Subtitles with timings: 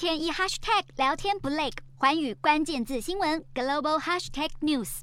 [0.00, 5.00] 天一 hashtag 聊天不累，寰宇关键字新闻 global hashtag news。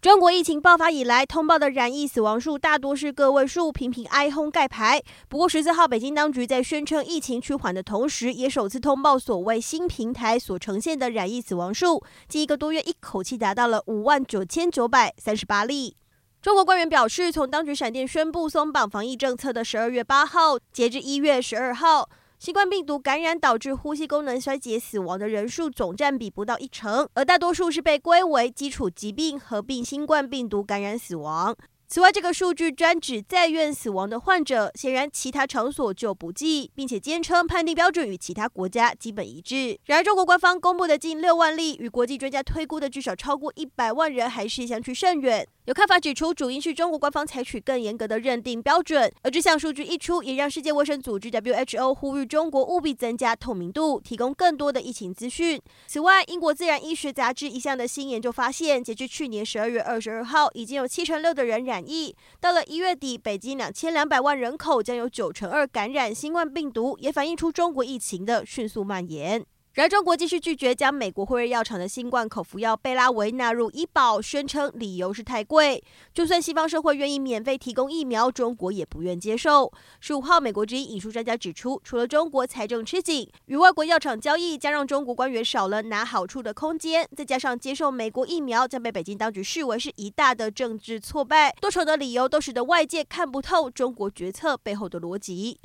[0.00, 5.02] 中国疫情爆发以来，通报的染疫死亡数大多是个位数，频频挨轰盖牌。
[5.28, 15.98] 不过十四号，北京当局在宣称疫情趋缓的同时，也首次通报所谓新平台所呈现的染疫死亡数，近一个多月一口气达到了五万九千九百三十八例。
[16.40, 22.08] 中国官员表示，从当局闪电宣布松绑防疫政策的十二月八号，截至一月十二号，
[22.40, 31.54] 新冠病毒感染导致呼吸功能衰竭死亡的人数总占比不到一成，而大多数是被归为基础疾病合并新冠病毒感染死亡。
[31.86, 39.78] 此外，这个数据专指在院死亡的患者，显然其他场所就不计，并且坚称判定标准与其他国家基本一致。
[39.84, 45.46] 然而，中国官方公布的近六万例，与国际专家推估的至少超过一百万人还是相去甚远。
[45.70, 55.62] 有看法指出，主因是中国官方采取更严格的认定标准，而这项数据一出，也让世界卫生组织 WHO 呼吁中国务必增加透明度，提供更多的疫情资讯。
[55.86, 62.16] 此外，英国自然医学杂志一项的新研究发现，截至去年十二月二十二号，已经有七成六的人染疫。
[62.40, 69.46] 到了一月底，北京两千两百万人口将有九成二感染新冠病毒，也反映出中国疫情的迅速蔓延。
[69.74, 75.80] 然而，中国继续拒绝将美国辉瑞药厂的新冠口服药贝拉维纳入医保，宣称理由是太贵。
[76.12, 79.72] 就算西方社会愿意免费提供疫苗，中国也不愿接受。
[80.00, 95.56] 十五号，美国之音引述专家指出，除了中国财政吃紧，与外国药厂交易将让中国官员少了拿好处的空间，再加上接受美国疫苗将被北京当局视为是一大的政治挫败，多重的理由都使得外界看不透中国决策背后的逻辑。